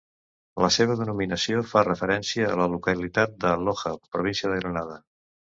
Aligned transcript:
La 0.63 0.69
seva 0.75 0.95
denominació 1.01 1.61
fa 1.73 1.83
referència 1.89 2.49
a 2.49 2.57
la 2.63 2.67
localitat 2.77 3.39
de 3.47 3.55
Loja, 3.69 3.95
província 4.17 4.55
de 4.55 4.59
Granada. 4.65 4.99